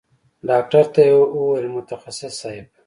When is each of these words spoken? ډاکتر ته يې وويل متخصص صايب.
ډاکتر 0.49 0.85
ته 0.93 0.99
يې 1.07 1.13
وويل 1.35 1.65
متخصص 1.75 2.33
صايب. 2.41 2.67